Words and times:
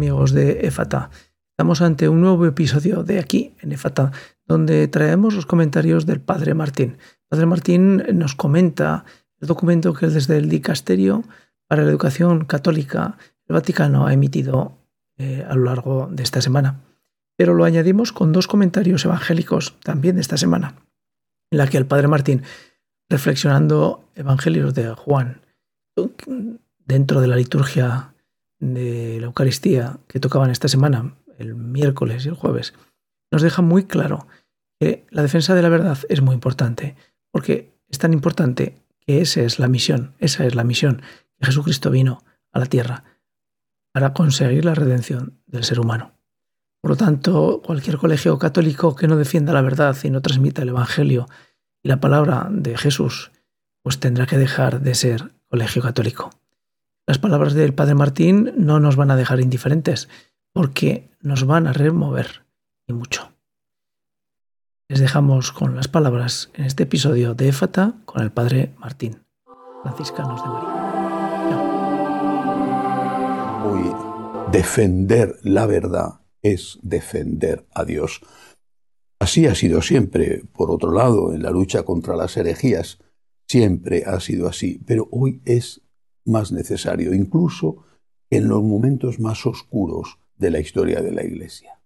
amigos 0.00 0.32
de 0.32 0.66
EFATA? 0.66 1.10
Estamos 1.52 1.82
ante 1.82 2.08
un 2.08 2.22
nuevo 2.22 2.46
episodio 2.46 3.02
de 3.02 3.18
aquí, 3.18 3.52
en 3.60 3.72
EFATA, 3.72 4.12
donde 4.46 4.88
traemos 4.88 5.34
los 5.34 5.44
comentarios 5.44 6.06
del 6.06 6.22
Padre 6.22 6.54
Martín. 6.54 6.96
Padre 7.28 7.44
Martín 7.44 8.02
nos 8.14 8.34
comenta 8.34 9.04
el 9.40 9.48
documento 9.48 9.92
que 9.92 10.06
desde 10.06 10.38
el 10.38 10.48
Dicasterio 10.48 11.22
para 11.68 11.82
la 11.82 11.90
Educación 11.90 12.46
Católica 12.46 13.18
el 13.46 13.52
Vaticano 13.52 14.06
ha 14.06 14.14
emitido 14.14 14.78
eh, 15.18 15.44
a 15.46 15.54
lo 15.54 15.64
largo 15.64 16.08
de 16.10 16.22
esta 16.22 16.40
semana. 16.40 16.80
Pero 17.36 17.52
lo 17.52 17.66
añadimos 17.66 18.10
con 18.14 18.32
dos 18.32 18.48
comentarios 18.48 19.04
evangélicos 19.04 19.76
también 19.82 20.14
de 20.14 20.22
esta 20.22 20.38
semana, 20.38 20.76
en 21.50 21.58
la 21.58 21.66
que 21.66 21.76
el 21.76 21.84
Padre 21.84 22.08
Martín, 22.08 22.42
reflexionando 23.10 24.08
Evangelios 24.14 24.72
de 24.72 24.94
Juan, 24.94 25.42
dentro 26.86 27.20
de 27.20 27.26
la 27.26 27.36
liturgia 27.36 28.14
de 28.60 29.18
la 29.20 29.26
Eucaristía 29.26 29.98
que 30.06 30.20
tocaban 30.20 30.50
esta 30.50 30.68
semana, 30.68 31.16
el 31.38 31.54
miércoles 31.54 32.24
y 32.24 32.28
el 32.28 32.34
jueves, 32.34 32.74
nos 33.30 33.42
deja 33.42 33.62
muy 33.62 33.84
claro 33.84 34.26
que 34.78 35.06
la 35.10 35.22
defensa 35.22 35.54
de 35.54 35.62
la 35.62 35.68
verdad 35.68 35.98
es 36.08 36.20
muy 36.20 36.34
importante, 36.34 36.96
porque 37.30 37.72
es 37.88 37.98
tan 37.98 38.12
importante 38.12 38.76
que 39.00 39.20
esa 39.20 39.42
es 39.42 39.58
la 39.58 39.68
misión, 39.68 40.14
esa 40.18 40.46
es 40.46 40.54
la 40.54 40.64
misión 40.64 41.02
que 41.38 41.46
Jesucristo 41.46 41.90
vino 41.90 42.22
a 42.52 42.58
la 42.58 42.66
tierra 42.66 43.04
para 43.92 44.12
conseguir 44.12 44.64
la 44.64 44.74
redención 44.74 45.40
del 45.46 45.64
ser 45.64 45.80
humano. 45.80 46.12
Por 46.80 46.92
lo 46.92 46.96
tanto, 46.96 47.60
cualquier 47.64 47.98
colegio 47.98 48.38
católico 48.38 48.94
que 48.94 49.08
no 49.08 49.16
defienda 49.16 49.52
la 49.52 49.62
verdad 49.62 49.96
y 50.02 50.10
no 50.10 50.22
transmita 50.22 50.62
el 50.62 50.70
Evangelio 50.70 51.28
y 51.82 51.88
la 51.88 52.00
palabra 52.00 52.48
de 52.50 52.76
Jesús, 52.78 53.32
pues 53.82 53.98
tendrá 54.00 54.26
que 54.26 54.38
dejar 54.38 54.80
de 54.80 54.94
ser 54.94 55.32
colegio 55.48 55.82
católico. 55.82 56.30
Las 57.10 57.18
palabras 57.18 57.54
del 57.54 57.74
Padre 57.74 57.96
Martín 57.96 58.52
no 58.56 58.78
nos 58.78 58.94
van 58.94 59.10
a 59.10 59.16
dejar 59.16 59.40
indiferentes, 59.40 60.08
porque 60.52 61.10
nos 61.20 61.44
van 61.44 61.66
a 61.66 61.72
remover 61.72 62.46
y 62.86 62.92
mucho. 62.92 63.32
Les 64.88 65.00
dejamos 65.00 65.50
con 65.50 65.74
las 65.74 65.88
palabras 65.88 66.52
en 66.54 66.66
este 66.66 66.84
episodio 66.84 67.34
de 67.34 67.48
Éfata 67.48 67.96
con 68.04 68.22
el 68.22 68.30
Padre 68.30 68.76
Martín, 68.78 69.24
franciscanos 69.82 70.40
de 70.40 70.48
María. 70.50 70.70
Defender 74.52 75.34
la 75.42 75.66
verdad 75.66 76.20
es 76.42 76.78
defender 76.80 77.66
a 77.74 77.84
Dios. 77.84 78.20
Así 79.18 79.48
ha 79.48 79.56
sido 79.56 79.82
siempre. 79.82 80.44
Por 80.52 80.70
otro 80.70 80.92
lado, 80.92 81.34
en 81.34 81.42
la 81.42 81.50
lucha 81.50 81.82
contra 81.82 82.14
las 82.14 82.36
herejías, 82.36 83.00
siempre 83.48 84.04
ha 84.06 84.20
sido 84.20 84.46
así. 84.46 84.80
Pero 84.86 85.08
hoy 85.10 85.42
es 85.44 85.82
más 86.24 86.52
necesario, 86.52 87.14
incluso 87.14 87.84
en 88.30 88.48
los 88.48 88.62
momentos 88.62 89.18
más 89.18 89.46
oscuros 89.46 90.18
de 90.36 90.50
la 90.50 90.60
historia 90.60 91.02
de 91.02 91.12
la 91.12 91.24
Iglesia. 91.24 91.80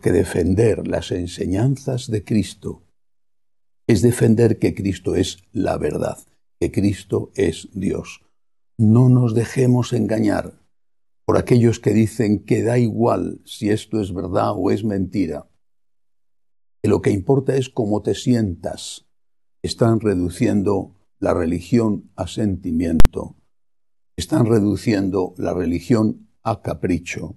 Que 0.00 0.12
defender 0.12 0.86
las 0.86 1.10
enseñanzas 1.10 2.10
de 2.10 2.24
Cristo 2.24 2.82
es 3.86 4.02
defender 4.02 4.58
que 4.58 4.74
Cristo 4.74 5.14
es 5.14 5.38
la 5.52 5.78
verdad, 5.78 6.18
que 6.60 6.70
Cristo 6.70 7.30
es 7.34 7.68
Dios. 7.72 8.22
No 8.78 9.08
nos 9.08 9.34
dejemos 9.34 9.92
engañar 9.92 10.60
por 11.24 11.38
aquellos 11.38 11.80
que 11.80 11.92
dicen 11.92 12.44
que 12.44 12.62
da 12.62 12.78
igual 12.78 13.40
si 13.44 13.70
esto 13.70 14.00
es 14.00 14.12
verdad 14.12 14.52
o 14.54 14.70
es 14.70 14.84
mentira. 14.84 15.48
Que 16.82 16.88
lo 16.88 17.00
que 17.00 17.10
importa 17.10 17.56
es 17.56 17.68
cómo 17.68 18.02
te 18.02 18.14
sientas. 18.14 19.06
Están 19.62 20.00
reduciendo 20.00 20.94
la 21.18 21.34
religión 21.34 22.10
a 22.14 22.26
sentimiento 22.26 23.36
están 24.16 24.46
reduciendo 24.46 25.34
la 25.36 25.52
religión 25.52 26.30
a 26.42 26.62
capricho, 26.62 27.36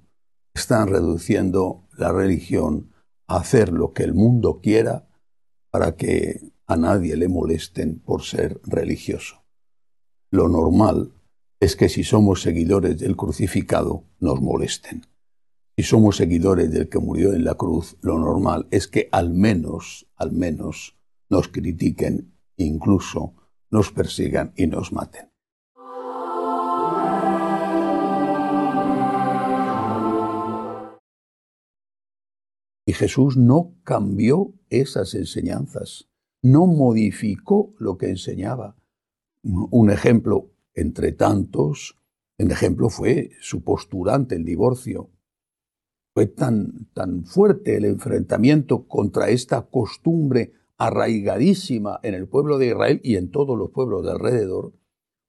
están 0.53 0.87
reduciendo 0.87 1.87
la 1.97 2.11
religión 2.13 2.91
a 3.27 3.37
hacer 3.37 3.73
lo 3.73 3.93
que 3.93 4.03
el 4.03 4.13
mundo 4.13 4.61
quiera 4.61 5.09
para 5.71 5.97
que 5.97 6.53
a 6.65 6.77
nadie 6.77 7.17
le 7.17 7.27
molesten 7.27 7.99
por 7.99 8.23
ser 8.23 8.61
religioso. 8.63 9.43
Lo 10.31 10.47
normal 10.47 11.11
es 11.59 11.75
que 11.75 11.89
si 11.89 12.03
somos 12.03 12.41
seguidores 12.41 12.97
del 12.97 13.17
crucificado 13.17 14.05
nos 14.19 14.41
molesten. 14.41 15.05
Si 15.75 15.83
somos 15.83 16.17
seguidores 16.17 16.71
del 16.71 16.87
que 16.87 16.99
murió 16.99 17.33
en 17.33 17.43
la 17.43 17.55
cruz, 17.55 17.97
lo 18.01 18.17
normal 18.19 18.67
es 18.71 18.87
que 18.87 19.09
al 19.11 19.31
menos, 19.31 20.07
al 20.15 20.31
menos, 20.31 20.97
nos 21.29 21.47
critiquen, 21.47 22.33
incluso 22.57 23.33
nos 23.69 23.91
persigan 23.91 24.53
y 24.55 24.67
nos 24.67 24.93
maten. 24.93 25.28
Y 32.89 32.93
Jesús 32.93 33.37
no 33.37 33.75
cambió 33.83 34.51
esas 34.71 35.13
enseñanzas, 35.13 36.09
no 36.41 36.65
modificó 36.65 37.75
lo 37.77 37.99
que 37.99 38.09
enseñaba. 38.09 38.77
Un 39.43 39.91
ejemplo 39.91 40.49
entre 40.73 41.11
tantos, 41.11 41.99
el 42.39 42.49
ejemplo 42.49 42.89
fue 42.89 43.29
su 43.41 43.63
postura 43.63 44.15
ante 44.15 44.33
el 44.33 44.43
divorcio. 44.43 45.11
Fue 46.15 46.25
tan, 46.25 46.89
tan 46.95 47.25
fuerte 47.25 47.77
el 47.77 47.85
enfrentamiento 47.85 48.87
contra 48.87 49.29
esta 49.29 49.67
costumbre 49.67 50.53
arraigadísima 50.79 51.99
en 52.01 52.15
el 52.15 52.27
pueblo 52.27 52.57
de 52.57 52.69
Israel 52.69 53.01
y 53.03 53.17
en 53.17 53.29
todos 53.29 53.55
los 53.55 53.69
pueblos 53.69 54.03
de 54.03 54.13
alrededor, 54.13 54.73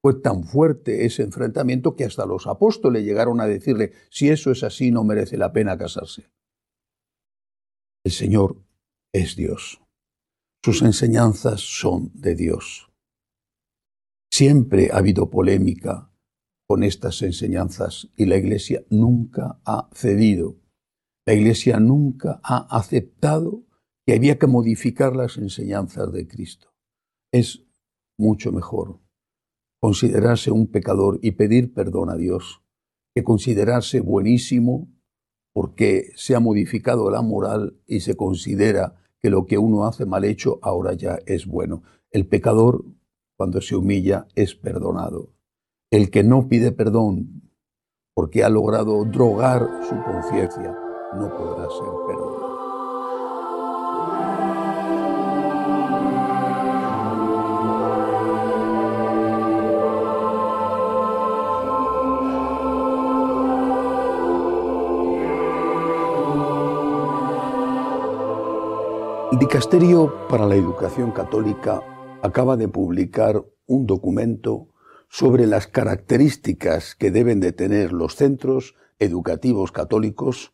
fue 0.00 0.14
tan 0.14 0.44
fuerte 0.44 1.04
ese 1.04 1.24
enfrentamiento 1.24 1.94
que 1.94 2.06
hasta 2.06 2.24
los 2.24 2.46
apóstoles 2.46 3.04
llegaron 3.04 3.38
a 3.38 3.46
decirle, 3.46 3.92
si 4.08 4.30
eso 4.30 4.50
es 4.50 4.62
así, 4.62 4.90
no 4.90 5.04
merece 5.04 5.36
la 5.36 5.52
pena 5.52 5.76
casarse. 5.76 6.30
El 8.02 8.12
Señor 8.12 8.64
es 9.12 9.36
Dios. 9.36 9.82
Sus 10.64 10.80
enseñanzas 10.80 11.60
son 11.60 12.10
de 12.14 12.34
Dios. 12.34 12.90
Siempre 14.32 14.90
ha 14.90 14.98
habido 14.98 15.28
polémica 15.28 16.10
con 16.66 16.82
estas 16.82 17.20
enseñanzas 17.20 18.08
y 18.16 18.24
la 18.24 18.36
Iglesia 18.36 18.82
nunca 18.88 19.60
ha 19.66 19.90
cedido. 19.92 20.56
La 21.26 21.34
Iglesia 21.34 21.78
nunca 21.78 22.40
ha 22.42 22.66
aceptado 22.74 23.66
que 24.06 24.14
había 24.14 24.38
que 24.38 24.46
modificar 24.46 25.14
las 25.14 25.36
enseñanzas 25.36 26.10
de 26.10 26.26
Cristo. 26.26 26.72
Es 27.32 27.66
mucho 28.18 28.50
mejor 28.50 29.00
considerarse 29.82 30.50
un 30.50 30.68
pecador 30.68 31.18
y 31.22 31.32
pedir 31.32 31.74
perdón 31.74 32.08
a 32.08 32.16
Dios 32.16 32.62
que 33.14 33.24
considerarse 33.24 34.00
buenísimo 34.00 34.88
porque 35.52 36.12
se 36.16 36.34
ha 36.34 36.40
modificado 36.40 37.10
la 37.10 37.22
moral 37.22 37.76
y 37.86 38.00
se 38.00 38.16
considera 38.16 38.94
que 39.20 39.30
lo 39.30 39.46
que 39.46 39.58
uno 39.58 39.84
hace 39.84 40.06
mal 40.06 40.24
hecho 40.24 40.58
ahora 40.62 40.94
ya 40.94 41.18
es 41.26 41.46
bueno. 41.46 41.82
El 42.10 42.26
pecador, 42.26 42.84
cuando 43.36 43.60
se 43.60 43.76
humilla, 43.76 44.26
es 44.34 44.54
perdonado. 44.54 45.30
El 45.90 46.10
que 46.10 46.22
no 46.22 46.48
pide 46.48 46.72
perdón 46.72 47.42
porque 48.14 48.44
ha 48.44 48.48
logrado 48.48 49.04
drogar 49.04 49.66
su 49.88 49.96
conciencia, 50.02 50.76
no 51.16 51.28
podrá 51.36 51.68
ser 51.70 51.88
perdonado. 52.06 52.49
Dicasterio 69.40 70.28
para 70.28 70.44
la 70.44 70.54
Educación 70.54 71.12
Católica 71.12 71.82
acaba 72.20 72.58
de 72.58 72.68
publicar 72.68 73.42
un 73.64 73.86
documento 73.86 74.68
sobre 75.08 75.46
las 75.46 75.66
características 75.66 76.94
que 76.94 77.10
deben 77.10 77.40
de 77.40 77.52
tener 77.52 77.90
los 77.90 78.16
centros 78.16 78.74
educativos 78.98 79.72
católicos, 79.72 80.52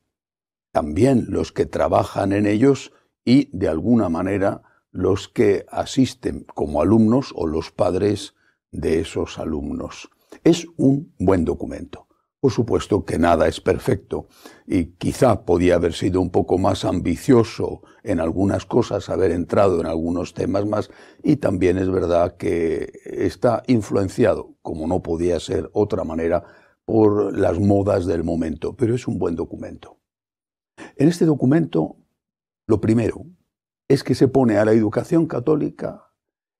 también 0.70 1.26
los 1.30 1.50
que 1.50 1.66
trabajan 1.66 2.32
en 2.32 2.46
ellos 2.46 2.92
y, 3.24 3.50
de 3.52 3.66
alguna 3.66 4.08
manera, 4.08 4.62
los 4.92 5.26
que 5.26 5.66
asisten 5.68 6.46
como 6.54 6.80
alumnos 6.80 7.32
o 7.34 7.48
los 7.48 7.72
padres 7.72 8.36
de 8.70 9.00
esos 9.00 9.40
alumnos. 9.40 10.10
Es 10.44 10.64
un 10.76 11.12
buen 11.18 11.44
documento. 11.44 12.05
Por 12.46 12.52
supuesto 12.52 13.04
que 13.04 13.18
nada 13.18 13.48
es 13.48 13.60
perfecto 13.60 14.28
y 14.68 14.92
quizá 14.98 15.44
podía 15.44 15.74
haber 15.74 15.94
sido 15.94 16.20
un 16.20 16.30
poco 16.30 16.58
más 16.58 16.84
ambicioso 16.84 17.82
en 18.04 18.20
algunas 18.20 18.64
cosas, 18.64 19.08
haber 19.08 19.32
entrado 19.32 19.80
en 19.80 19.86
algunos 19.86 20.32
temas 20.32 20.64
más 20.64 20.88
y 21.24 21.38
también 21.38 21.76
es 21.76 21.90
verdad 21.90 22.36
que 22.36 22.92
está 23.04 23.64
influenciado, 23.66 24.54
como 24.62 24.86
no 24.86 25.02
podía 25.02 25.40
ser 25.40 25.68
otra 25.72 26.04
manera, 26.04 26.44
por 26.84 27.36
las 27.36 27.58
modas 27.58 28.06
del 28.06 28.22
momento, 28.22 28.76
pero 28.76 28.94
es 28.94 29.08
un 29.08 29.18
buen 29.18 29.34
documento. 29.34 29.98
En 30.94 31.08
este 31.08 31.24
documento, 31.24 31.96
lo 32.68 32.80
primero 32.80 33.26
es 33.88 34.04
que 34.04 34.14
se 34.14 34.28
pone 34.28 34.56
a 34.58 34.64
la 34.64 34.70
educación 34.70 35.26
católica 35.26 36.12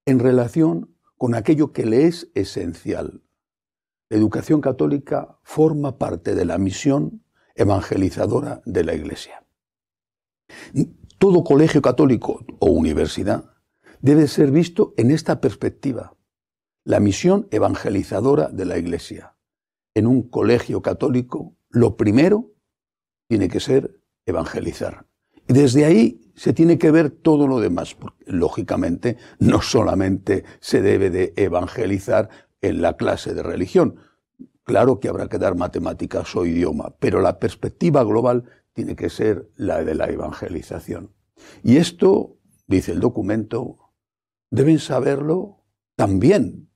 en 0.05 0.19
relación 0.19 0.97
con 1.17 1.37
aquello 1.37 1.73
que 1.73 1.87
le 1.87 2.09
es 2.09 2.29
esencial, 2.35 3.23
la 4.09 4.17
educación 4.17 4.61
católica 4.61 5.39
forma 5.43 5.99
parte 5.99 6.35
de 6.35 6.45
la 6.45 6.59
misión 6.59 7.25
evangelizadora 7.55 8.63
de 8.65 8.85
la 8.85 8.95
Iglesia. 8.95 9.45
Todo 11.19 11.43
colegio 11.45 11.83
católico 11.83 12.45
o 12.59 12.67
universidad 12.71 13.51
debe 14.01 14.29
ser 14.29 14.51
visto 14.51 14.95
en 14.97 15.11
esta 15.11 15.41
perspectiva. 15.41 16.15
La 16.85 17.01
misión 17.01 17.49
evangelizadora 17.51 18.49
de 18.49 18.65
la 18.65 18.79
Iglesia. 18.79 19.37
En 19.95 20.07
un 20.07 20.29
colegio 20.29 20.83
católico, 20.83 21.57
lo 21.71 21.97
primero 21.97 22.53
tiene 23.29 23.49
que 23.49 23.61
ser 23.61 24.01
evangelizar. 24.27 25.07
Y 25.49 25.55
desde 25.55 25.85
ahí 25.85 26.21
se 26.37 26.53
tiene 26.53 26.79
que 26.79 26.91
ver 26.91 27.11
todo 27.11 27.49
lo 27.49 27.61
demás, 27.61 27.95
porque 27.95 28.25
lógicamente 28.27 29.17
no 29.39 29.63
solamente 29.63 30.45
se 30.61 30.83
debe 30.83 31.11
de 31.11 31.33
evangelizar 31.37 32.29
en 32.69 32.83
la 32.83 32.97
clase 32.97 33.35
de 33.35 33.43
religión, 33.43 33.97
claro 34.65 35.01
que 35.01 35.09
habrá 35.09 35.29
que 35.29 35.39
dar 35.39 35.57
matemáticas 35.57 36.35
o 36.37 36.45
idioma, 36.45 36.95
pero 36.99 37.21
la 37.21 37.39
perspectiva 37.39 38.03
global 38.05 38.45
tiene 38.73 38.97
que 38.97 39.09
ser 39.09 39.51
la 39.57 39.83
de 39.83 39.95
la 39.95 40.07
evangelización. 40.07 41.13
Y 41.63 41.77
esto, 41.77 42.37
dice 42.67 42.93
el 42.93 43.01
documento, 43.01 43.79
deben 44.51 44.79
saberlo 44.79 45.65
también 45.97 46.69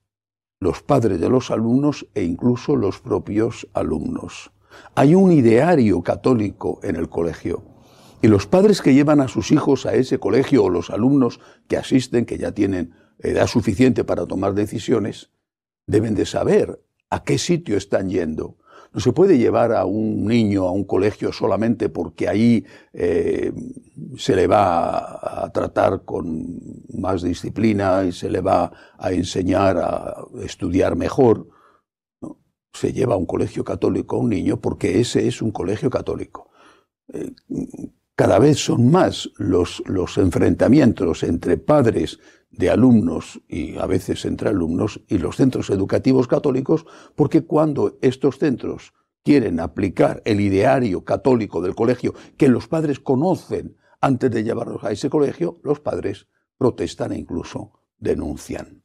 los 0.60 0.82
padres 0.82 1.20
de 1.20 1.28
los 1.28 1.50
alumnos 1.50 2.06
e 2.14 2.22
incluso 2.22 2.76
los 2.76 3.00
propios 3.00 3.68
alumnos. 3.72 4.52
Hay 4.94 5.14
un 5.14 5.32
ideario 5.32 6.02
católico 6.02 6.80
en 6.82 6.96
el 6.96 7.08
colegio 7.08 7.64
y 8.22 8.28
los 8.28 8.46
padres 8.46 8.82
que 8.82 8.94
llevan 8.94 9.20
a 9.20 9.28
sus 9.28 9.50
hijos 9.50 9.86
a 9.86 9.94
ese 9.94 10.18
colegio 10.18 10.64
o 10.64 10.70
los 10.70 10.90
alumnos 10.90 11.40
que 11.68 11.78
asisten, 11.78 12.26
que 12.26 12.38
ya 12.38 12.52
tienen 12.52 12.92
edad 13.18 13.46
suficiente 13.46 14.04
para 14.04 14.26
tomar 14.26 14.54
decisiones, 14.54 15.30
deben 15.90 16.14
de 16.14 16.26
saber 16.26 16.80
a 17.10 17.24
qué 17.24 17.38
sitio 17.38 17.76
están 17.76 18.08
yendo. 18.08 18.56
No 18.92 19.00
se 19.00 19.12
puede 19.12 19.38
llevar 19.38 19.72
a 19.72 19.84
un 19.84 20.26
niño 20.26 20.66
a 20.66 20.72
un 20.72 20.84
colegio 20.84 21.32
solamente 21.32 21.88
porque 21.88 22.28
ahí 22.28 22.64
eh, 22.92 23.52
se 24.16 24.34
le 24.34 24.46
va 24.48 25.44
a 25.44 25.52
tratar 25.52 26.04
con 26.04 26.48
más 26.94 27.22
disciplina 27.22 28.04
y 28.04 28.12
se 28.12 28.28
le 28.28 28.40
va 28.40 28.72
a 28.98 29.12
enseñar 29.12 29.78
a 29.78 30.16
estudiar 30.42 30.96
mejor. 30.96 31.48
Se 32.72 32.92
lleva 32.92 33.14
a 33.14 33.18
un 33.18 33.26
colegio 33.26 33.64
católico 33.64 34.16
a 34.16 34.20
un 34.20 34.30
niño 34.30 34.60
porque 34.60 35.00
ese 35.00 35.26
es 35.28 35.40
un 35.40 35.52
colegio 35.52 35.88
católico. 35.90 36.50
Eh, 37.12 37.32
cada 38.20 38.38
vez 38.38 38.58
son 38.58 38.90
más 38.90 39.30
los, 39.38 39.82
los 39.86 40.18
enfrentamientos 40.18 41.22
entre 41.22 41.56
padres 41.56 42.18
de 42.50 42.68
alumnos 42.68 43.40
y 43.48 43.78
a 43.78 43.86
veces 43.86 44.26
entre 44.26 44.50
alumnos 44.50 45.00
y 45.08 45.16
los 45.16 45.36
centros 45.36 45.70
educativos 45.70 46.28
católicos, 46.28 46.84
porque 47.16 47.46
cuando 47.46 47.96
estos 48.02 48.36
centros 48.36 48.92
quieren 49.24 49.58
aplicar 49.58 50.20
el 50.26 50.42
ideario 50.42 51.02
católico 51.02 51.62
del 51.62 51.74
colegio 51.74 52.12
que 52.36 52.48
los 52.48 52.68
padres 52.68 53.00
conocen 53.00 53.78
antes 54.02 54.30
de 54.30 54.44
llevarlos 54.44 54.84
a 54.84 54.92
ese 54.92 55.08
colegio, 55.08 55.58
los 55.62 55.80
padres 55.80 56.26
protestan 56.58 57.12
e 57.12 57.18
incluso 57.20 57.72
denuncian. 57.96 58.82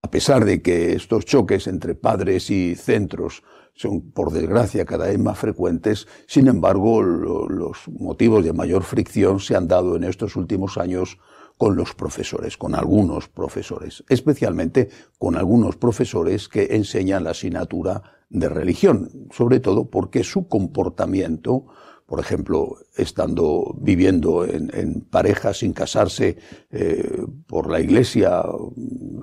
A 0.00 0.10
pesar 0.10 0.46
de 0.46 0.62
que 0.62 0.94
estos 0.94 1.26
choques 1.26 1.66
entre 1.66 1.94
padres 1.94 2.48
y 2.48 2.76
centros 2.76 3.42
son, 3.76 4.10
por 4.10 4.32
desgracia, 4.32 4.84
cada 4.84 5.06
vez 5.06 5.18
más 5.18 5.38
frecuentes. 5.38 6.08
Sin 6.26 6.48
embargo, 6.48 7.02
los 7.02 7.88
motivos 7.88 8.42
de 8.44 8.52
mayor 8.52 8.82
fricción 8.82 9.38
se 9.38 9.54
han 9.54 9.68
dado 9.68 9.96
en 9.96 10.04
estos 10.04 10.34
últimos 10.34 10.78
años 10.78 11.18
con 11.58 11.76
los 11.76 11.94
profesores, 11.94 12.56
con 12.56 12.74
algunos 12.74 13.28
profesores, 13.28 14.04
especialmente 14.08 14.88
con 15.18 15.36
algunos 15.36 15.76
profesores 15.76 16.48
que 16.48 16.74
enseñan 16.74 17.24
la 17.24 17.30
asignatura 17.30 18.02
de 18.28 18.48
religión, 18.48 19.28
sobre 19.30 19.60
todo 19.60 19.88
porque 19.88 20.24
su 20.24 20.48
comportamiento, 20.48 21.66
por 22.06 22.20
ejemplo, 22.20 22.76
estando 22.96 23.74
viviendo 23.78 24.44
en, 24.44 25.06
parejas 25.10 25.58
sin 25.58 25.72
casarse 25.72 26.36
eh, 26.70 27.24
por 27.46 27.70
la 27.70 27.80
iglesia, 27.80 28.42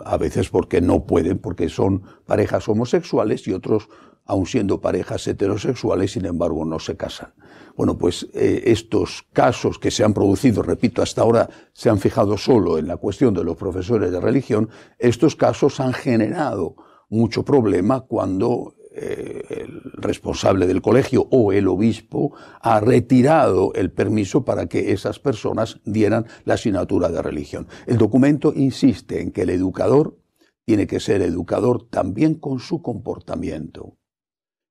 a 0.06 0.18
veces 0.18 0.50
porque 0.50 0.82
no 0.82 1.06
pueden, 1.06 1.38
porque 1.38 1.70
son 1.70 2.04
parejas 2.26 2.68
homosexuales 2.68 3.48
y 3.48 3.54
otros 3.54 3.90
aun 4.26 4.46
siendo 4.46 4.80
parejas 4.80 5.28
heterosexuales, 5.28 6.12
sin 6.12 6.26
embargo, 6.26 6.66
no 6.66 6.80
se 6.80 6.96
casan. 6.96 7.34
Bueno, 7.76 7.98
pues 7.98 8.28
eh, 8.34 8.64
estos 8.66 9.26
casos 9.34 9.80
que 9.80 9.92
se 9.92 10.04
han 10.04 10.14
producido, 10.14 10.62
repito, 10.62 11.02
hasta 11.02 11.22
ahora 11.22 11.50
se 11.74 11.90
han 11.90 12.00
fijado 12.00 12.38
solo 12.38 12.78
en 12.78 12.88
la 12.88 12.98
cuestión 12.98 13.34
de 13.34 13.44
los 13.44 13.58
profesores 13.58 14.12
de 14.12 14.20
religión, 14.20 14.70
estos 15.00 15.36
casos 15.36 15.80
han 15.80 15.94
generado 15.94 16.76
mucho 17.10 17.44
problema 17.44 18.02
cuando 18.02 18.76
eh, 18.96 19.44
el 19.50 19.82
responsable 19.94 20.68
del 20.68 20.82
colegio 20.82 21.28
o 21.32 21.52
el 21.52 21.68
obispo 21.68 22.34
ha 22.62 22.80
retirado 22.80 23.74
el 23.74 23.92
permiso 23.92 24.46
para 24.46 24.68
que 24.68 24.92
esas 24.92 25.20
personas 25.20 25.80
dieran 25.84 26.28
la 26.46 26.54
asignatura 26.54 27.10
de 27.10 27.22
religión. 27.22 27.68
El 27.88 27.98
documento 27.98 28.54
insiste 28.56 29.20
en 29.20 29.32
que 29.32 29.42
el 29.42 29.50
educador 29.50 30.20
tiene 30.64 30.86
que 30.86 31.00
ser 31.00 31.24
educador 31.24 31.90
también 31.90 32.36
con 32.36 32.60
su 32.60 32.84
comportamiento 32.84 33.98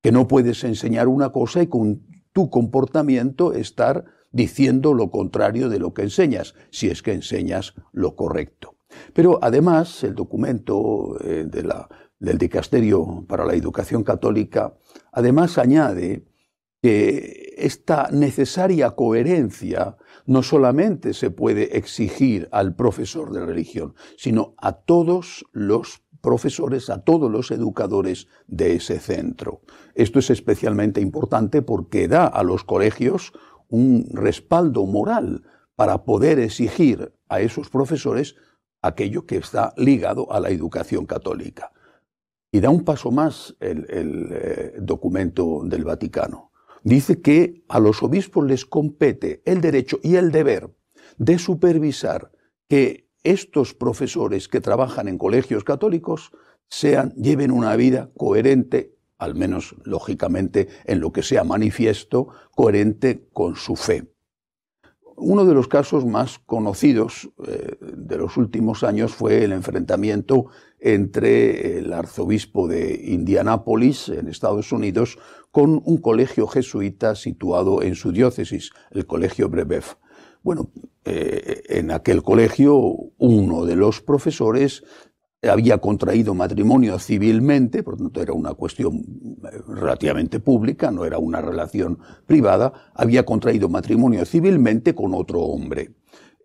que 0.02 0.12
no 0.12 0.28
puedes 0.28 0.64
enseñar 0.64 1.08
una 1.08 1.30
cosa 1.30 1.62
y 1.62 1.68
con 1.68 2.02
tu 2.32 2.50
comportamiento 2.50 3.52
estar 3.52 4.04
diciendo 4.32 4.94
lo 4.94 5.10
contrario 5.10 5.68
de 5.68 5.78
lo 5.78 5.94
que 5.94 6.02
enseñas, 6.02 6.54
si 6.70 6.88
es 6.88 7.02
que 7.02 7.12
enseñas 7.12 7.74
lo 7.92 8.16
correcto. 8.16 8.76
Pero 9.14 9.38
además, 9.42 10.02
el 10.04 10.14
documento 10.14 11.16
eh, 11.22 11.44
de 11.46 11.62
la, 11.62 11.88
del 12.18 12.38
Dicasterio 12.38 13.24
para 13.28 13.44
la 13.44 13.54
Educación 13.54 14.02
Católica, 14.02 14.74
además 15.12 15.58
añade 15.58 16.26
que 16.82 17.54
esta 17.56 18.08
necesaria 18.10 18.90
coherencia 18.90 19.96
no 20.26 20.42
solamente 20.42 21.14
se 21.14 21.30
puede 21.30 21.76
exigir 21.76 22.48
al 22.50 22.74
profesor 22.74 23.32
de 23.32 23.46
religión, 23.46 23.94
sino 24.16 24.54
a 24.58 24.72
todos 24.72 25.46
los 25.52 26.02
profesores, 26.22 26.88
a 26.88 27.02
todos 27.02 27.30
los 27.30 27.50
educadores 27.50 28.28
de 28.46 28.76
ese 28.76 28.98
centro. 28.98 29.60
Esto 29.94 30.20
es 30.20 30.30
especialmente 30.30 31.00
importante 31.00 31.60
porque 31.60 32.08
da 32.08 32.26
a 32.26 32.42
los 32.42 32.64
colegios 32.64 33.32
un 33.68 34.08
respaldo 34.12 34.86
moral 34.86 35.42
para 35.74 36.04
poder 36.04 36.38
exigir 36.38 37.12
a 37.28 37.40
esos 37.40 37.68
profesores 37.68 38.36
aquello 38.82 39.26
que 39.26 39.36
está 39.36 39.74
ligado 39.76 40.32
a 40.32 40.40
la 40.40 40.50
educación 40.50 41.06
católica. 41.06 41.72
Y 42.50 42.60
da 42.60 42.70
un 42.70 42.84
paso 42.84 43.10
más 43.10 43.56
el, 43.60 43.86
eh, 43.88 44.74
documento 44.80 45.62
del 45.64 45.84
Vaticano. 45.84 46.52
Dice 46.84 47.20
que 47.20 47.64
a 47.68 47.80
los 47.80 48.02
obispos 48.02 48.44
les 48.44 48.66
compete 48.66 49.42
el 49.44 49.60
derecho 49.60 49.98
y 50.02 50.16
el 50.16 50.30
deber 50.30 50.70
de 51.16 51.38
supervisar 51.38 52.30
que 52.68 53.08
estos 53.24 53.74
profesores 53.74 54.48
que 54.48 54.60
trabajan 54.60 55.08
en 55.08 55.18
colegios 55.18 55.64
católicos 55.64 56.32
sean, 56.68 57.12
lleven 57.14 57.50
una 57.50 57.76
vida 57.76 58.10
coherente, 58.16 58.96
al 59.18 59.34
menos 59.34 59.76
lógicamente 59.84 60.68
en 60.84 61.00
lo 61.00 61.12
que 61.12 61.22
sea 61.22 61.44
manifiesto, 61.44 62.28
coherente 62.54 63.28
con 63.32 63.56
su 63.56 63.76
fe. 63.76 64.12
Uno 65.16 65.44
de 65.44 65.54
los 65.54 65.68
casos 65.68 66.04
más 66.04 66.40
conocidos 66.40 67.30
eh, 67.46 67.76
de 67.80 68.16
los 68.16 68.36
últimos 68.36 68.82
años 68.82 69.14
fue 69.14 69.44
el 69.44 69.52
enfrentamiento 69.52 70.46
entre 70.80 71.78
el 71.78 71.92
arzobispo 71.92 72.66
de 72.66 73.00
Indianápolis, 73.04 74.08
en 74.08 74.26
Estados 74.26 74.72
Unidos, 74.72 75.18
con 75.52 75.80
un 75.84 75.98
colegio 75.98 76.48
jesuita 76.48 77.14
situado 77.14 77.82
en 77.82 77.94
su 77.94 78.10
diócesis, 78.10 78.72
el 78.90 79.06
Colegio 79.06 79.48
Brebeuf. 79.48 79.94
Bueno, 80.42 80.70
eh, 81.04 81.62
en 81.68 81.90
aquel 81.90 82.22
colegio 82.22 82.76
uno 83.18 83.64
de 83.64 83.76
los 83.76 84.00
profesores 84.00 84.84
había 85.42 85.78
contraído 85.78 86.34
matrimonio 86.34 86.98
civilmente, 86.98 87.82
por 87.82 87.94
lo 87.94 88.04
tanto 88.04 88.22
era 88.22 88.32
una 88.32 88.54
cuestión 88.54 89.04
eh, 89.44 89.58
relativamente 89.68 90.40
pública, 90.40 90.90
no 90.90 91.04
era 91.04 91.18
una 91.18 91.40
relación 91.40 91.98
privada, 92.26 92.72
había 92.94 93.24
contraído 93.24 93.68
matrimonio 93.68 94.24
civilmente 94.24 94.94
con 94.94 95.14
otro 95.14 95.40
hombre. 95.40 95.90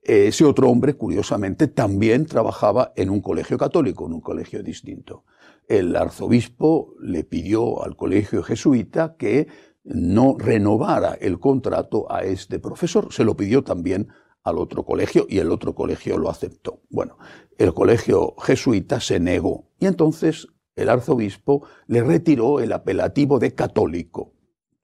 Ese 0.04 0.46
otro 0.46 0.70
hombre, 0.70 0.94
curiosamente, 0.94 1.68
también 1.68 2.25
trabajaba 2.25 2.94
en 2.96 3.10
un 3.10 3.20
colegio 3.20 3.58
católico, 3.58 4.06
en 4.06 4.13
un 4.13 4.22
colegio 4.22 4.63
distinto. 4.63 5.25
El 5.68 5.94
arzobispo 5.98 6.94
le 7.01 7.25
pidió 7.25 7.84
al 7.84 7.98
colegio 7.98 8.42
jesuita 8.42 9.18
que 9.18 9.48
no 9.88 10.36
renovara 10.38 11.17
el 11.20 11.39
contrato 11.39 12.12
a 12.12 12.24
este 12.24 12.60
profesor. 12.60 13.12
Se 13.12 13.24
lo 13.24 13.36
pidió 13.36 13.63
también 13.63 14.10
al 14.44 14.58
otro 14.58 14.84
colegio 14.84 15.25
y 15.29 15.39
el 15.39 15.51
otro 15.51 15.74
colegio 15.74 16.17
lo 16.17 16.29
aceptó. 16.29 16.82
Bueno, 16.89 17.17
el 17.58 17.74
colegio 17.74 18.36
jesuita 18.38 19.00
se 19.00 19.20
negó 19.20 19.70
y 19.79 19.88
entonces 19.88 20.48
el 20.75 20.89
arzobispo 20.89 21.63
le 21.88 22.03
retiró 22.03 22.60
el 22.60 22.72
apelativo 22.72 23.39
de 23.39 23.56
católico. 23.56 24.34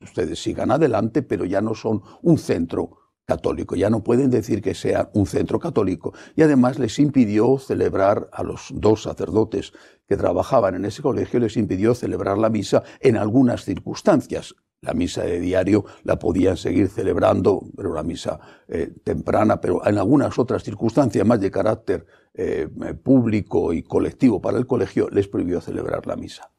Ustedes 0.02 0.42
sigan 0.42 0.72
adelante, 0.72 1.22
pero 1.22 1.46
ya 1.46 1.62
no 1.62 1.76
son 1.76 2.02
un 2.22 2.38
centro 2.38 2.98
católico, 3.26 3.76
ya 3.76 3.90
no 3.90 4.04
pueden 4.04 4.30
decir 4.30 4.62
que 4.62 4.74
sea 4.74 5.10
un 5.14 5.28
centro 5.28 5.60
católico. 5.60 6.14
Y 6.36 6.42
además 6.42 6.78
les 6.80 7.00
impidió 7.00 7.58
celebrar 7.58 8.30
a 8.34 8.44
los 8.44 8.70
dos 8.74 9.04
sacerdotes 9.04 9.72
que 10.08 10.18
trabajaban 10.18 10.76
en 10.76 10.86
ese 10.86 11.02
colegio, 11.02 11.40
les 11.40 11.56
impidió 11.56 11.96
celebrar 11.96 12.38
la 12.38 12.50
misa 12.50 12.84
en 13.00 13.16
algunas 13.16 13.64
circunstancias 13.64 14.56
La 14.84 14.94
misa 14.94 15.24
de 15.24 15.40
diario 15.40 15.86
la 16.04 16.20
podían 16.20 16.58
seguir 16.58 16.90
celebrando, 16.90 17.64
pero 17.76 17.92
una 17.92 18.04
misa 18.04 18.40
eh, 18.68 18.94
temprana, 19.04 19.62
pero 19.62 19.86
en 19.88 19.98
algunas 19.98 20.38
otras 20.38 20.62
circunstancias 20.62 21.26
más 21.26 21.40
de 21.40 21.50
carácter 21.50 22.06
eh, 22.34 22.68
público 23.02 23.72
y 23.72 23.82
colectivo 23.82 24.42
para 24.42 24.58
el 24.58 24.68
colegio 24.68 25.08
les 25.10 25.30
prohibió 25.30 25.62
celebrar 25.62 26.06
la 26.06 26.18
misa. 26.18 26.52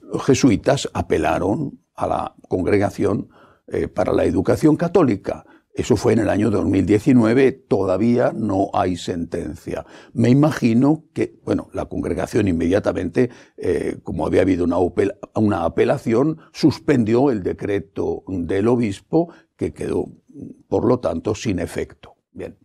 Los 0.00 0.24
jesuitas 0.24 0.88
apelaron 0.94 1.80
a 1.96 2.06
la 2.06 2.34
congregación 2.48 3.30
eh, 3.66 3.88
para 3.88 4.12
la 4.12 4.24
educación 4.24 4.76
católica 4.76 5.44
eso 5.76 5.96
fue 5.96 6.14
en 6.14 6.20
el 6.20 6.30
año 6.30 6.50
2019, 6.50 7.52
todavía 7.52 8.32
no 8.34 8.70
hay 8.72 8.96
sentencia. 8.96 9.84
Me 10.14 10.30
imagino 10.30 11.04
que, 11.12 11.38
bueno, 11.44 11.68
la 11.74 11.84
congregación 11.84 12.48
inmediatamente, 12.48 13.28
eh, 13.58 13.98
como 14.02 14.26
había 14.26 14.40
habido 14.40 14.64
una, 14.64 14.78
una 15.34 15.64
apelación, 15.64 16.38
suspendió 16.52 17.30
el 17.30 17.42
decreto 17.42 18.24
del 18.26 18.68
obispo 18.68 19.28
que 19.54 19.74
quedó, 19.74 20.08
por 20.66 20.86
lo 20.86 20.98
tanto, 20.98 21.34
sin 21.34 21.58
efecto. 21.58 22.14
Bien. 22.32 22.56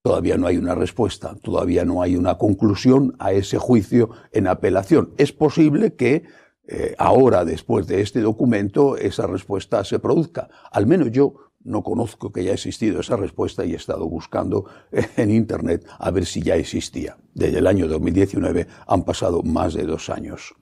Todavía 0.00 0.36
no 0.36 0.46
hay 0.46 0.58
una 0.58 0.76
respuesta, 0.76 1.34
todavía 1.42 1.84
no 1.84 2.02
hay 2.02 2.14
una 2.14 2.38
conclusión 2.38 3.16
a 3.18 3.32
ese 3.32 3.58
juicio 3.58 4.10
en 4.30 4.46
apelación. 4.46 5.12
Es 5.16 5.32
posible 5.32 5.96
que 5.96 6.22
eh, 6.68 6.94
ahora, 6.98 7.44
después 7.44 7.88
de 7.88 8.00
este 8.00 8.20
documento, 8.20 8.96
esa 8.96 9.26
respuesta 9.26 9.82
se 9.84 9.98
produzca. 9.98 10.48
Al 10.70 10.86
menos 10.86 11.10
yo 11.10 11.51
no 11.64 11.82
conozco 11.82 12.32
que 12.32 12.40
haya 12.40 12.52
existido 12.52 13.00
esa 13.00 13.16
respuesta 13.16 13.64
y 13.64 13.72
he 13.72 13.76
estado 13.76 14.08
buscando 14.08 14.66
en 15.16 15.30
Internet 15.30 15.86
a 15.98 16.10
ver 16.10 16.26
si 16.26 16.42
ya 16.42 16.56
existía. 16.56 17.16
Desde 17.34 17.58
el 17.58 17.66
año 17.66 17.88
2019 17.88 18.66
han 18.86 19.04
pasado 19.04 19.42
más 19.42 19.74
de 19.74 19.84
dos 19.84 20.10
años. 20.10 20.54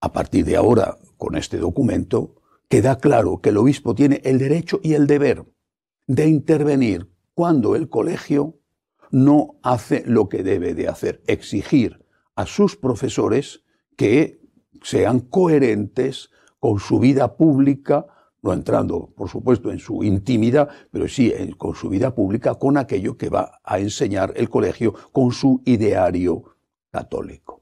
A 0.00 0.12
partir 0.12 0.44
de 0.46 0.56
ahora, 0.56 0.98
con 1.18 1.36
este 1.36 1.58
documento, 1.58 2.36
queda 2.68 2.98
claro 2.98 3.40
que 3.40 3.50
el 3.50 3.58
obispo 3.58 3.94
tiene 3.94 4.20
el 4.24 4.38
derecho 4.38 4.80
y 4.82 4.94
el 4.94 5.06
deber 5.06 5.44
de 6.06 6.26
intervenir 6.26 7.10
cuando 7.34 7.76
el 7.76 7.88
colegio 7.88 8.60
no 9.10 9.58
hace 9.62 10.04
lo 10.06 10.28
que 10.28 10.42
debe 10.42 10.74
de 10.74 10.88
hacer, 10.88 11.22
exigir 11.26 12.04
a 12.34 12.46
sus 12.46 12.76
profesores 12.76 13.64
que 13.96 14.40
sean 14.82 15.20
coherentes 15.20 16.30
con 16.58 16.78
su 16.78 16.98
vida 16.98 17.36
pública, 17.36 18.06
no 18.42 18.52
entrando, 18.52 19.10
por 19.14 19.28
supuesto, 19.28 19.70
en 19.70 19.78
su 19.78 20.02
intimidad, 20.02 20.68
pero 20.90 21.08
sí 21.08 21.32
con 21.58 21.74
su 21.74 21.88
vida 21.88 22.14
pública, 22.14 22.54
con 22.54 22.76
aquello 22.76 23.16
que 23.16 23.28
va 23.28 23.60
a 23.62 23.78
enseñar 23.78 24.32
el 24.36 24.48
colegio, 24.48 24.94
con 25.12 25.32
su 25.32 25.60
ideario 25.64 26.56
católico. 26.90 27.60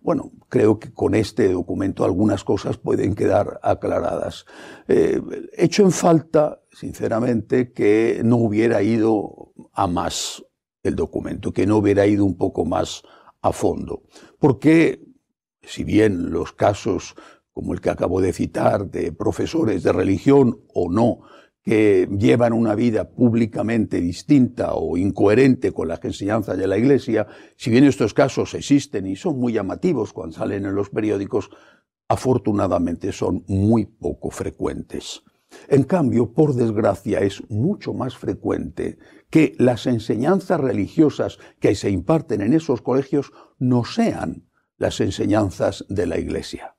Bueno, 0.00 0.30
creo 0.48 0.78
que 0.78 0.92
con 0.92 1.16
este 1.16 1.52
documento 1.52 2.04
algunas 2.04 2.44
cosas 2.44 2.76
pueden 2.76 3.16
quedar 3.16 3.58
aclaradas. 3.62 4.46
Eh, 4.86 5.20
hecho 5.56 5.82
en 5.82 5.90
falta, 5.90 6.60
sinceramente, 6.70 7.72
que 7.72 8.20
no 8.22 8.36
hubiera 8.36 8.82
ido 8.82 9.52
a 9.72 9.88
más 9.88 10.44
el 10.84 10.94
documento, 10.94 11.52
que 11.52 11.66
no 11.66 11.78
hubiera 11.78 12.06
ido 12.06 12.24
un 12.24 12.36
poco 12.36 12.64
más 12.64 13.02
a 13.42 13.50
fondo. 13.50 14.04
Porque, 14.38 15.04
si 15.62 15.82
bien 15.82 16.30
los 16.30 16.52
casos 16.52 17.16
como 17.56 17.72
el 17.72 17.80
que 17.80 17.88
acabo 17.88 18.20
de 18.20 18.34
citar, 18.34 18.90
de 18.90 19.12
profesores 19.12 19.82
de 19.82 19.90
religión 19.90 20.60
o 20.74 20.90
no, 20.90 21.20
que 21.62 22.06
llevan 22.06 22.52
una 22.52 22.74
vida 22.74 23.08
públicamente 23.08 23.98
distinta 23.98 24.74
o 24.74 24.98
incoherente 24.98 25.72
con 25.72 25.88
las 25.88 26.04
enseñanzas 26.04 26.58
de 26.58 26.66
la 26.66 26.76
Iglesia, 26.76 27.26
si 27.56 27.70
bien 27.70 27.84
estos 27.84 28.12
casos 28.12 28.52
existen 28.52 29.06
y 29.06 29.16
son 29.16 29.40
muy 29.40 29.54
llamativos 29.54 30.12
cuando 30.12 30.36
salen 30.36 30.66
en 30.66 30.74
los 30.74 30.90
periódicos, 30.90 31.48
afortunadamente 32.08 33.10
son 33.10 33.42
muy 33.48 33.86
poco 33.86 34.28
frecuentes. 34.28 35.22
En 35.68 35.84
cambio, 35.84 36.34
por 36.34 36.52
desgracia, 36.52 37.20
es 37.20 37.42
mucho 37.48 37.94
más 37.94 38.18
frecuente 38.18 38.98
que 39.30 39.54
las 39.58 39.86
enseñanzas 39.86 40.60
religiosas 40.60 41.38
que 41.58 41.74
se 41.74 41.88
imparten 41.88 42.42
en 42.42 42.52
esos 42.52 42.82
colegios 42.82 43.32
no 43.58 43.86
sean 43.86 44.44
las 44.76 45.00
enseñanzas 45.00 45.86
de 45.88 46.04
la 46.04 46.18
Iglesia. 46.18 46.75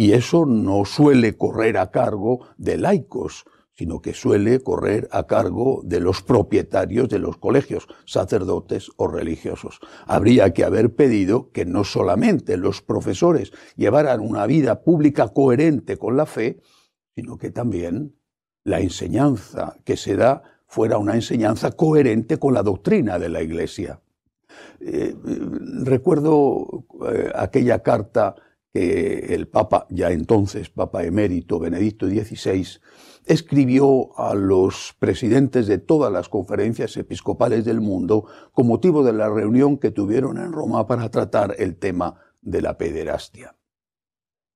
Y 0.00 0.14
eso 0.14 0.46
no 0.46 0.86
suele 0.86 1.36
correr 1.36 1.76
a 1.76 1.90
cargo 1.90 2.46
de 2.56 2.78
laicos, 2.78 3.44
sino 3.74 4.00
que 4.00 4.14
suele 4.14 4.60
correr 4.60 5.06
a 5.12 5.26
cargo 5.26 5.82
de 5.84 6.00
los 6.00 6.22
propietarios 6.22 7.10
de 7.10 7.18
los 7.18 7.36
colegios, 7.36 7.86
sacerdotes 8.06 8.90
o 8.96 9.08
religiosos. 9.08 9.78
Habría 10.06 10.54
que 10.54 10.64
haber 10.64 10.94
pedido 10.94 11.50
que 11.52 11.66
no 11.66 11.84
solamente 11.84 12.56
los 12.56 12.80
profesores 12.80 13.52
llevaran 13.76 14.20
una 14.20 14.46
vida 14.46 14.84
pública 14.84 15.34
coherente 15.34 15.98
con 15.98 16.16
la 16.16 16.24
fe, 16.24 16.62
sino 17.14 17.36
que 17.36 17.50
también 17.50 18.16
la 18.64 18.80
enseñanza 18.80 19.76
que 19.84 19.98
se 19.98 20.16
da 20.16 20.42
fuera 20.66 20.96
una 20.96 21.14
enseñanza 21.14 21.72
coherente 21.72 22.38
con 22.38 22.54
la 22.54 22.62
doctrina 22.62 23.18
de 23.18 23.28
la 23.28 23.42
Iglesia. 23.42 24.00
Eh, 24.80 25.14
recuerdo 25.82 26.86
eh, 27.06 27.30
aquella 27.34 27.82
carta 27.82 28.34
que 28.72 29.34
el 29.34 29.48
Papa, 29.48 29.86
ya 29.90 30.10
entonces 30.10 30.70
Papa 30.70 31.04
emérito 31.04 31.58
Benedicto 31.58 32.08
XVI, 32.08 32.66
escribió 33.26 34.18
a 34.18 34.34
los 34.34 34.94
presidentes 34.98 35.66
de 35.66 35.78
todas 35.78 36.12
las 36.12 36.28
conferencias 36.28 36.96
episcopales 36.96 37.64
del 37.64 37.80
mundo 37.80 38.26
con 38.52 38.66
motivo 38.66 39.04
de 39.04 39.12
la 39.12 39.28
reunión 39.28 39.78
que 39.78 39.90
tuvieron 39.90 40.38
en 40.38 40.52
Roma 40.52 40.86
para 40.86 41.10
tratar 41.10 41.54
el 41.58 41.76
tema 41.76 42.14
de 42.40 42.62
la 42.62 42.78
pederastia. 42.78 43.56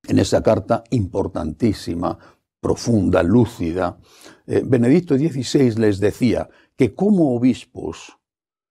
En 0.07 0.19
esa 0.19 0.41
carta 0.41 0.83
importantísima, 0.91 2.17
profunda, 2.59 3.21
lúcida, 3.21 3.99
eh, 4.47 4.63
Benedicto 4.65 5.17
XVI 5.17 5.75
les 5.75 5.99
decía 5.99 6.49
que 6.75 6.93
como 6.93 7.35
obispos 7.35 8.17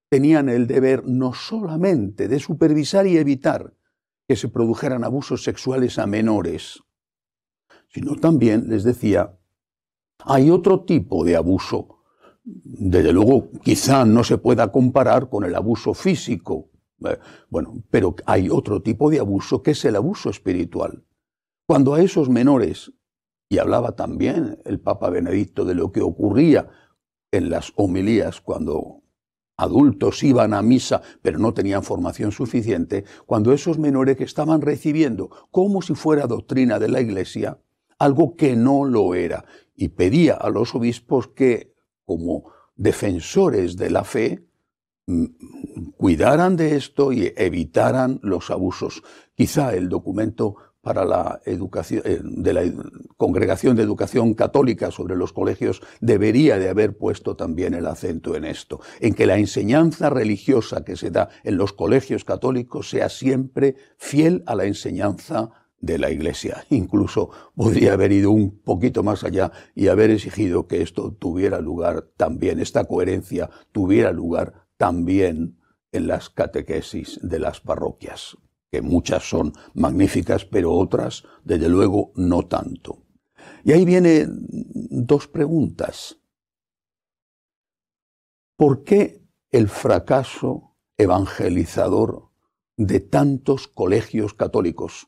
tenían 0.08 0.48
el 0.48 0.66
deber 0.66 1.06
no 1.06 1.32
solamente 1.32 2.28
de 2.28 2.38
supervisar 2.38 3.06
y 3.06 3.18
evitar 3.18 3.74
que 4.26 4.36
se 4.36 4.48
produjeran 4.48 5.04
abusos 5.04 5.44
sexuales 5.44 5.98
a 5.98 6.06
menores, 6.06 6.82
sino 7.88 8.16
también 8.16 8.68
les 8.68 8.84
decía, 8.84 9.38
hay 10.24 10.50
otro 10.50 10.84
tipo 10.84 11.24
de 11.24 11.36
abuso. 11.36 12.00
Desde 12.42 13.12
luego, 13.12 13.50
quizá 13.62 14.04
no 14.04 14.24
se 14.24 14.38
pueda 14.38 14.70
comparar 14.70 15.28
con 15.28 15.44
el 15.44 15.54
abuso 15.54 15.94
físico, 15.94 16.70
eh, 17.06 17.18
bueno, 17.48 17.82
pero 17.90 18.14
hay 18.26 18.48
otro 18.50 18.82
tipo 18.82 19.10
de 19.10 19.20
abuso 19.20 19.62
que 19.62 19.72
es 19.72 19.84
el 19.84 19.96
abuso 19.96 20.30
espiritual. 20.30 21.04
Cuando 21.66 21.94
a 21.94 22.02
esos 22.02 22.28
menores, 22.28 22.92
y 23.48 23.58
hablaba 23.58 23.92
también 23.92 24.58
el 24.64 24.80
Papa 24.80 25.10
Benedicto 25.10 25.64
de 25.64 25.74
lo 25.74 25.92
que 25.92 26.00
ocurría 26.00 26.68
en 27.30 27.50
las 27.50 27.72
homilías 27.76 28.40
cuando 28.40 29.03
adultos 29.56 30.22
iban 30.22 30.54
a 30.54 30.62
misa 30.62 31.02
pero 31.22 31.38
no 31.38 31.54
tenían 31.54 31.82
formación 31.82 32.32
suficiente, 32.32 33.04
cuando 33.26 33.52
esos 33.52 33.78
menores 33.78 34.16
que 34.16 34.24
estaban 34.24 34.60
recibiendo 34.60 35.30
como 35.50 35.82
si 35.82 35.94
fuera 35.94 36.26
doctrina 36.26 36.78
de 36.78 36.88
la 36.88 37.00
Iglesia, 37.00 37.58
algo 37.98 38.36
que 38.36 38.56
no 38.56 38.84
lo 38.84 39.14
era, 39.14 39.44
y 39.76 39.88
pedía 39.88 40.34
a 40.34 40.50
los 40.50 40.74
obispos 40.74 41.28
que, 41.28 41.74
como 42.04 42.52
defensores 42.76 43.76
de 43.76 43.90
la 43.90 44.04
fe, 44.04 44.46
mm, 45.06 45.24
cuidaran 45.96 46.56
de 46.56 46.76
esto 46.76 47.12
y 47.12 47.32
evitaran 47.36 48.20
los 48.22 48.50
abusos. 48.50 49.02
Quizá 49.34 49.74
el 49.74 49.88
documento 49.88 50.56
para 50.84 51.04
la 51.04 51.40
educación 51.46 52.02
eh, 52.04 52.20
de 52.22 52.52
la 52.52 52.62
Congregación 53.16 53.74
de 53.74 53.82
Educación 53.82 54.34
Católica 54.34 54.92
sobre 54.92 55.16
los 55.16 55.32
colegios 55.32 55.82
debería 56.00 56.58
de 56.58 56.68
haber 56.68 56.96
puesto 56.96 57.34
también 57.34 57.74
el 57.74 57.86
acento 57.86 58.36
en 58.36 58.44
esto, 58.44 58.80
en 59.00 59.14
que 59.14 59.26
la 59.26 59.38
enseñanza 59.38 60.10
religiosa 60.10 60.84
que 60.84 60.94
se 60.94 61.10
da 61.10 61.30
en 61.42 61.56
los 61.56 61.72
colegios 61.72 62.24
católicos 62.24 62.90
sea 62.90 63.08
siempre 63.08 63.74
fiel 63.96 64.44
a 64.46 64.54
la 64.54 64.66
enseñanza 64.66 65.50
de 65.80 65.98
la 65.98 66.10
Iglesia. 66.10 66.64
Incluso 66.70 67.30
podría 67.56 67.94
haber 67.94 68.12
ido 68.12 68.30
un 68.30 68.60
poquito 68.60 69.02
más 69.02 69.24
allá 69.24 69.50
y 69.74 69.88
haber 69.88 70.10
exigido 70.10 70.68
que 70.68 70.82
esto 70.82 71.12
tuviera 71.12 71.60
lugar 71.60 72.10
también, 72.16 72.60
esta 72.60 72.84
coherencia 72.84 73.50
tuviera 73.72 74.12
lugar 74.12 74.66
también 74.76 75.58
en 75.92 76.06
las 76.08 76.28
catequesis 76.28 77.18
de 77.22 77.38
las 77.38 77.60
parroquias 77.60 78.36
que 78.74 78.82
muchas 78.82 79.22
son 79.22 79.52
magníficas, 79.74 80.44
pero 80.44 80.72
otras, 80.72 81.22
desde 81.44 81.68
luego, 81.68 82.10
no 82.16 82.48
tanto. 82.48 83.04
Y 83.62 83.70
ahí 83.70 83.84
vienen 83.84 84.48
dos 84.90 85.28
preguntas. 85.28 86.18
¿Por 88.56 88.82
qué 88.82 89.22
el 89.52 89.68
fracaso 89.68 90.74
evangelizador 90.98 92.30
de 92.76 92.98
tantos 92.98 93.68
colegios 93.68 94.34
católicos? 94.34 95.06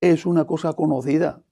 Es 0.00 0.24
una 0.24 0.46
cosa 0.46 0.74
conocida. 0.74 1.42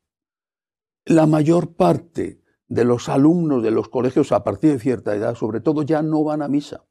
La 1.05 1.27
mayor 1.27 1.75
parte 1.75 2.45
de 2.69 2.85
los 2.85 3.09
alumnos 3.09 3.65
de 3.65 3.73
los 3.73 3.89
colegios 3.89 4.31
a 4.31 4.45
partir 4.45 4.71
de 4.71 4.79
cierta 4.79 5.17
edad, 5.17 5.35
sobre 5.35 5.61
todo, 5.61 5.83
ya 5.83 6.01
no 6.01 6.23
van 6.23 6.43
a 6.43 6.49
misa. 6.49 6.85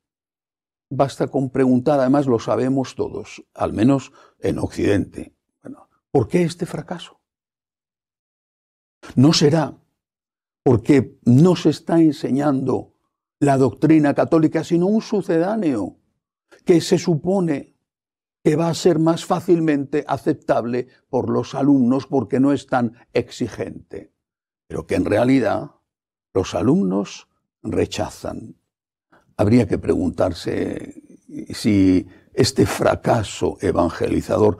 Basta 0.89 1.27
con 1.27 1.49
preguntar, 1.49 1.99
además 1.99 2.27
lo 2.27 2.39
sabemos 2.39 2.95
todos, 2.95 3.43
al 3.53 3.73
menos 3.73 4.11
en 4.39 4.59
Occidente. 4.59 5.33
Bueno, 5.63 5.89
¿Por 6.11 6.27
qué 6.27 6.43
este 6.43 6.65
fracaso? 6.65 7.19
No 9.15 9.33
será 9.33 9.77
porque 10.63 11.19
no 11.25 11.55
se 11.55 11.69
está 11.69 11.99
enseñando 11.99 12.93
la 13.39 13.57
doctrina 13.57 14.13
católica, 14.13 14.63
sino 14.63 14.87
un 14.87 15.01
sucedáneo 15.01 15.97
que 16.63 16.81
se 16.81 16.97
supone 16.97 17.75
que 18.43 18.55
va 18.55 18.69
a 18.69 18.73
ser 18.73 18.99
más 18.99 19.25
fácilmente 19.25 20.05
aceptable 20.07 20.87
por 21.09 21.29
los 21.29 21.55
alumnos 21.55 22.07
porque 22.07 22.39
no 22.39 22.51
es 22.51 22.67
tan 22.67 22.93
exigente, 23.13 24.13
pero 24.67 24.85
que 24.85 24.95
en 24.95 25.05
realidad 25.05 25.71
los 26.33 26.53
alumnos 26.53 27.27
rechazan. 27.63 28.55
Habría 29.37 29.67
que 29.67 29.77
preguntarse 29.77 31.01
si 31.53 32.07
este 32.33 32.65
fracaso 32.65 33.57
evangelizador, 33.61 34.57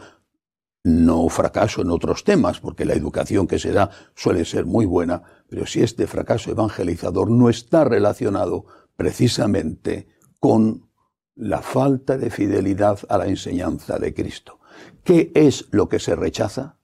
no 0.83 1.27
fracaso 1.29 1.81
en 1.81 1.89
otros 1.89 2.23
temas, 2.23 2.59
porque 2.59 2.85
la 2.85 2.93
educación 2.93 3.47
que 3.47 3.59
se 3.59 3.71
da 3.71 3.89
suele 4.15 4.45
ser 4.45 4.65
muy 4.65 4.85
buena, 4.85 5.23
pero 5.49 5.65
si 5.65 5.81
este 5.81 6.07
fracaso 6.07 6.51
evangelizador 6.51 7.31
no 7.31 7.49
está 7.49 7.83
relacionado 7.83 8.65
precisamente 8.95 10.07
con 10.39 10.89
la 11.35 11.61
falta 11.61 12.17
de 12.17 12.29
fidelidad 12.29 12.99
a 13.09 13.17
la 13.17 13.27
enseñanza 13.27 13.97
de 13.99 14.13
Cristo. 14.13 14.59
¿Qué 15.03 15.31
es 15.35 15.67
lo 15.71 15.89
que 15.89 15.99
se 15.99 16.15
rechaza? 16.15 16.77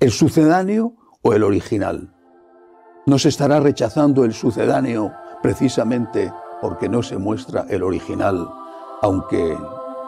¿El 0.00 0.10
sucedáneo 0.10 0.96
o 1.22 1.32
el 1.32 1.44
original? 1.44 2.14
¿No 3.06 3.18
se 3.18 3.28
estará 3.28 3.60
rechazando 3.60 4.24
el 4.24 4.34
sucedáneo 4.34 5.12
precisamente 5.42 6.32
porque 6.66 6.88
no 6.88 7.00
se 7.00 7.16
muestra 7.16 7.64
el 7.68 7.84
original, 7.84 8.50
aunque 9.00 9.56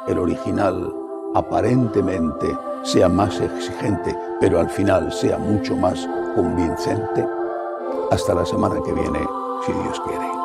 el 0.09 0.19
original 0.19 0.93
aparentemente 1.37 2.49
sea 2.83 3.09
más 3.09 3.41
exigente, 3.41 4.19
pero 4.41 4.59
al 4.59 4.69
final 4.69 5.13
sea 5.13 5.39
mucho 5.39 5.77
más 5.77 6.05
convincente? 6.35 7.25
Hasta 8.11 8.35
la 8.35 8.45
semana 8.45 8.75
que 8.85 8.93
viene, 8.93 9.21
si 9.65 9.73
Dios 9.73 10.01
quiere. 10.01 10.38